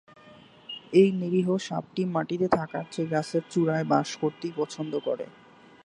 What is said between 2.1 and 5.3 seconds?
মাটিতে থাকার চেয়ে গাছের চূড়ায় বাস করতেই পছন্দ করে।